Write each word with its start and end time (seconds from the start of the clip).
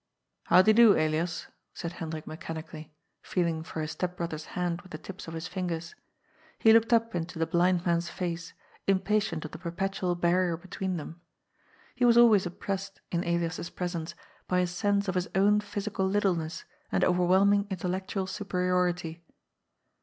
"How 0.47 0.63
de 0.63 0.73
do, 0.73 0.93
Elias?" 0.97 1.45
said 1.75 1.91
Hendrik 1.91 2.25
mechanically, 2.25 2.91
feeling 3.21 3.61
for 3.61 3.81
his 3.81 3.91
step 3.91 4.17
brother's 4.17 4.45
hand 4.57 4.81
with 4.81 4.91
the 4.93 4.97
tips 4.97 5.27
of 5.27 5.35
his 5.35 5.45
fingers. 5.47 5.93
He 6.57 6.73
looked 6.73 6.91
up 6.91 7.13
into 7.13 7.37
the 7.37 7.45
blind 7.45 7.85
man's 7.85 8.09
face, 8.09 8.53
impatient 8.87 9.45
of 9.45 9.51
the 9.51 9.59
per 9.59 9.69
petual 9.71 10.19
barrier 10.19 10.57
between 10.57 10.97
them. 10.97 11.21
He 11.93 12.03
was 12.03 12.17
always 12.17 12.47
oppressed 12.47 12.99
in 13.11 13.23
Elias's 13.23 13.69
presence 13.69 14.15
by 14.47 14.61
a 14.61 14.65
sense 14.65 15.07
of 15.07 15.13
his 15.13 15.27
own 15.35 15.59
physical 15.59 16.07
littleness 16.07 16.65
and 16.91 17.03
overwhelming 17.03 17.67
intellectual 17.69 18.25
superiority. 18.25 19.21